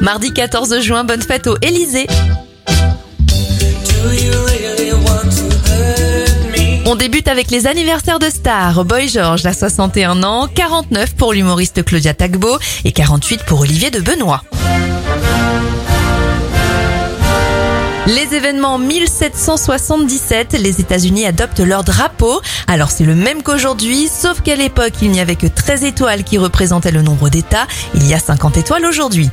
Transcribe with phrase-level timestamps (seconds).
[0.00, 2.06] Mardi 14 juin, bonne fête au Élysée.
[6.86, 8.84] On débute avec les anniversaires de stars.
[8.84, 14.00] Boy George a 61 ans, 49 pour l'humoriste Claudia Tagbo et 48 pour Olivier de
[14.00, 14.42] Benoît.
[18.06, 22.40] Les événements 1777, les États-Unis adoptent leur drapeau.
[22.66, 26.38] Alors c'est le même qu'aujourd'hui, sauf qu'à l'époque il n'y avait que 13 étoiles qui
[26.38, 27.66] représentaient le nombre d'États.
[27.94, 29.28] Il y a 50 étoiles aujourd'hui.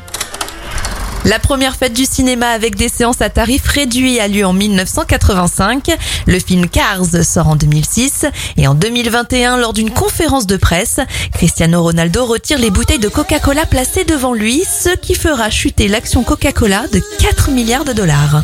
[1.25, 5.89] La première fête du cinéma avec des séances à tarif réduit a lieu en 1985.
[6.27, 8.27] Le film Cars sort en 2006
[8.57, 10.99] et en 2021 lors d'une conférence de presse,
[11.33, 16.23] Cristiano Ronaldo retire les bouteilles de Coca-Cola placées devant lui, ce qui fera chuter l'action
[16.23, 18.43] Coca-Cola de 4 milliards de dollars.